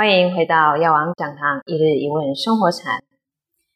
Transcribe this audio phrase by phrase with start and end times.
[0.00, 3.04] 欢迎回到药王讲堂一日一问生活禅。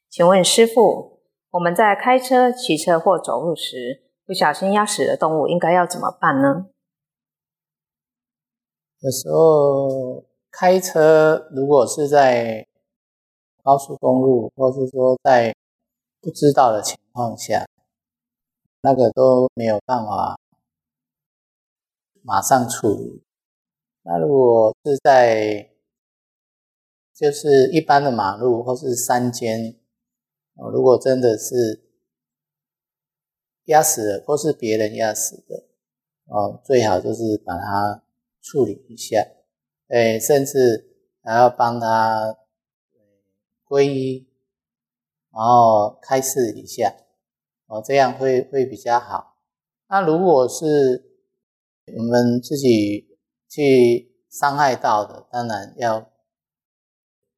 [0.09, 6.65] 请问师傅，我们在开车、骑车或走路时，不小心压死了动物，应该要怎么办呢？
[9.01, 12.67] 有时候开车，如果是在
[13.63, 15.55] 高速公路，或是说在
[16.23, 17.67] 不知道的情况下，
[18.81, 20.39] 那个都没有办法
[22.23, 23.23] 马上处理。
[24.05, 25.69] 那如果是在
[27.15, 29.77] 就是一般的马路或是山间，
[30.57, 31.85] 哦，如果真的是
[33.67, 35.65] 压死了，或是别人压死的，
[36.27, 38.03] 哦，最好就是把它
[38.43, 39.25] 处理一下，
[39.87, 40.91] 哎，甚至
[41.23, 42.37] 还要帮他
[43.69, 44.29] 皈依，
[45.33, 46.97] 然后开示一下，
[47.67, 49.37] 哦，这样会会比较好。
[49.89, 51.13] 那如果是
[51.97, 53.17] 我们自己
[53.49, 56.11] 去伤害到的，当然要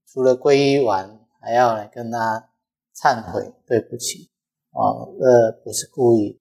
[0.06, 2.48] 除了皈依完，还要来跟他
[2.94, 4.30] 忏悔，对不起，
[4.72, 6.40] 哦，呃不是故意。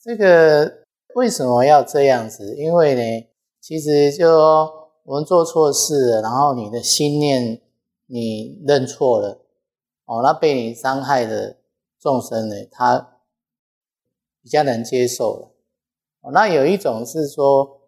[0.00, 2.54] 这个为什么要这样子？
[2.56, 3.28] 因为呢，
[3.60, 4.30] 其实就
[5.04, 7.60] 我们做错事了，然后你的心念
[8.06, 9.44] 你认错了，
[10.06, 11.58] 哦，那被你伤害的
[12.00, 13.18] 众生呢，他
[14.40, 15.54] 比较能接受了。
[16.20, 17.80] 哦那有一种是说，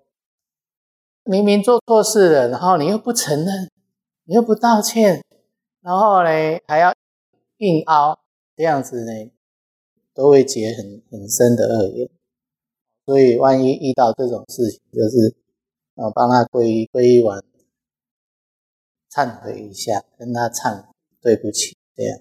[1.25, 3.71] 明明做错事了，然后你又不承认，
[4.31, 5.25] 你又不道歉，
[5.83, 6.31] 然后呢
[6.69, 6.95] 还要
[7.57, 8.17] 硬凹，
[8.55, 9.33] 这样子呢，
[10.15, 12.09] 都会结很很深的恶缘。
[13.05, 15.35] 所以万一遇到这种事情，就是
[15.97, 17.43] 啊帮他皈依，皈依完
[19.11, 20.85] 忏悔一下，跟他忏
[21.21, 22.21] 对不起，这样。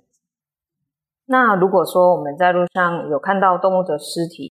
[1.26, 4.52] 那如果说我们在路上有看到动物的尸体，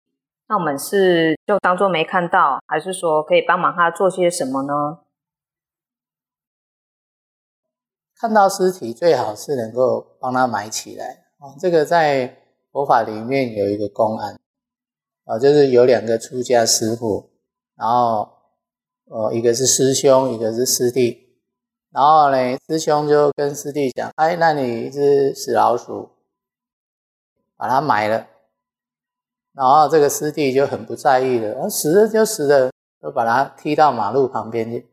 [0.49, 5.04] 那我们是就当做没看到，还是说可以帮忙他做些什么呢？
[8.19, 11.25] 看到尸体最好是能够帮他埋起来。
[11.39, 12.37] 啊，这个在
[12.71, 14.37] 佛法里面有一个公案。
[15.25, 17.31] 啊，就是有两个出家师傅，
[17.75, 18.29] 然后
[19.05, 21.39] 呃一个是师兄，一个是师弟，
[21.89, 26.11] 然后呢师兄就跟师弟讲，哎，那你一只死老鼠，
[27.57, 28.27] 把它埋了。
[29.53, 34.87] 然后这个师弟就很不在意了，啊死了就死了，就把他踢到马路旁边去，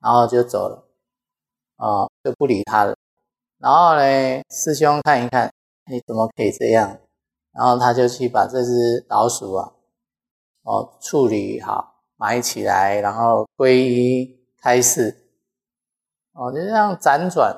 [0.00, 0.83] 然后就走了，
[1.76, 2.94] 啊，就不理他了。
[3.58, 5.52] 然后呢，师兄看一看，
[5.90, 6.98] 你怎么可以这样？
[7.52, 9.72] 然后他就去把这只老鼠啊，
[10.62, 15.28] 哦，处理好，埋起来，然后皈依开示，
[16.32, 17.56] 哦，就这样辗转。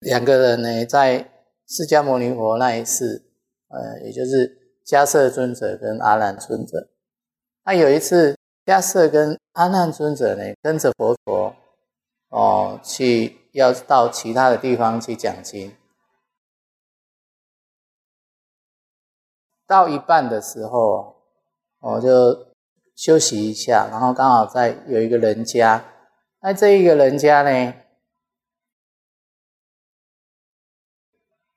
[0.00, 1.18] 两个人呢，在
[1.66, 3.24] 释迦牟尼佛那一世。
[3.68, 4.56] 呃，也就是
[4.86, 6.88] 迦摄尊者跟阿难尊者，
[7.64, 11.52] 那有一次，迦摄跟阿难尊者呢，跟着佛陀
[12.36, 15.74] 哦，去要到其他的地方去讲经，
[19.66, 21.16] 到一半的时候，
[21.80, 22.48] 我就
[22.94, 25.82] 休息一下，然后刚好在有一个人家，
[26.40, 27.74] 那这一个人家呢？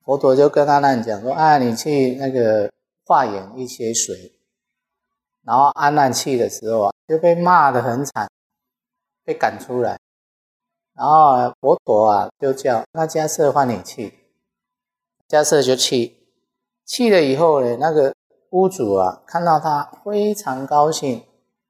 [0.06, 2.72] 佛陀就跟阿难讲说：“啊，你去那个
[3.04, 4.34] 化缘一些水。”
[5.44, 8.32] 然后阿难去的时候啊，就被骂得很惨，
[9.26, 10.00] 被赶出来。
[11.00, 14.14] 然后佛陀啊，就叫那迦舍换你去。
[15.30, 16.18] 迦舍就去，
[16.86, 18.14] 去了以后呢，那个
[18.50, 21.24] 屋主啊，看到他非常高兴，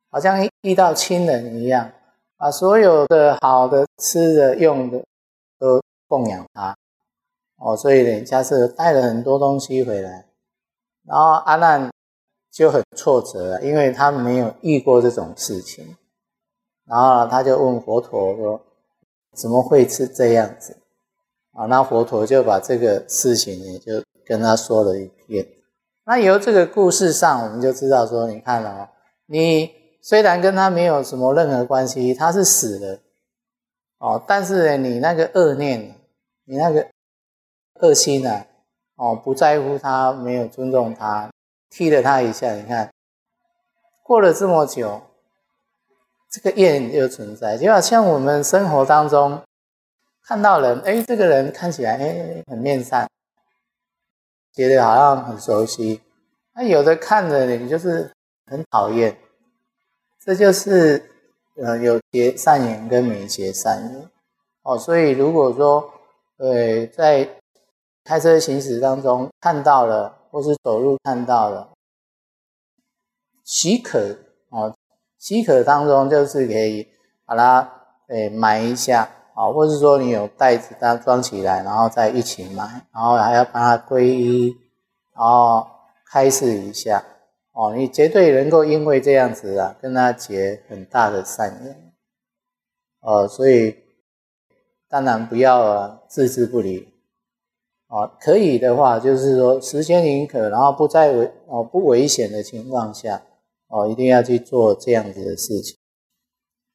[0.09, 1.91] 好像遇到亲人一样，
[2.37, 5.03] 把所有的好的吃的用的
[5.59, 6.75] 都供养他。
[7.57, 10.25] 哦，所以呢，迦是带了很多东西回来，
[11.05, 11.91] 然后阿难
[12.51, 15.95] 就很挫折，因为他没有遇过这种事情，
[16.87, 18.61] 然后他就问佛陀说
[19.35, 20.77] ：“怎么会是这样子？”
[21.53, 25.47] 啊，那佛陀就把这个事情呢，就跟他说了一遍。
[26.05, 28.89] 那由这个故事上，我们就知道说，你看哦，
[29.25, 32.99] 你虽然跟他没有什么任何关系，他是死了，
[33.99, 35.95] 哦，但是呢，你那个恶念，
[36.45, 36.87] 你那个。
[37.81, 38.45] 恶心啊！
[38.97, 41.31] 哦，不在乎他，没有尊重他，
[41.69, 42.53] 踢了他一下。
[42.55, 42.91] 你看，
[44.03, 45.01] 过了这么久，
[46.29, 47.57] 这个厌又存在。
[47.57, 49.41] 就好像我们生活当中
[50.23, 53.07] 看到人，哎，这个人看起来哎很面善，
[54.53, 56.01] 觉得好像很熟悉。
[56.53, 58.11] 那有的看着你就是
[58.45, 59.17] 很讨厌，
[60.19, 61.09] 这就是
[61.55, 64.09] 呃有结善缘跟没结善缘。
[64.63, 65.91] 哦，所以如果说
[66.37, 67.27] 对在
[68.03, 71.69] 开车行驶当中看到了，或是走路看到了，
[73.45, 74.17] 许可，
[75.19, 76.87] 许可当中就是可以
[77.25, 77.69] 把它
[78.07, 84.55] 诶埋一下啊，或者是说你有袋子它装起来，然后再一起埋，然后还要把它归依，
[85.15, 85.67] 然后
[86.09, 87.03] 开示一下
[87.51, 91.93] 哦，你绝对能够因为这样子啊，跟他结很大的善缘，
[93.01, 93.75] 呃，所以
[94.87, 96.93] 当然不要啊置之不理。
[97.87, 103.21] 哦，可以的话，就是说时间宁可，然后不在危哦不危险的情况下，
[103.69, 105.77] 哦一定要去做这样子的事情，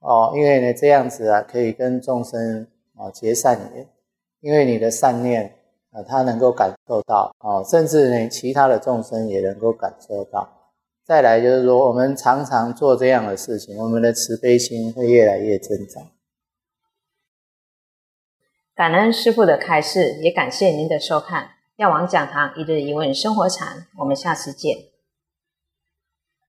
[0.01, 3.87] 哦，因为呢这样子啊可以跟众生啊结善缘，
[4.41, 5.55] 因为你的善念
[5.91, 10.73] 啊他能够感受到哦，甚至呢其他的众生也能够感受到。
[11.05, 16.03] 再来就是说，我们常常做这样的事情，我们的慈悲心会越来越增长。
[18.75, 21.51] 感恩师父的开示，也感谢您的收看。
[21.77, 24.94] 药王讲堂一日一问生活禅，我们下次见。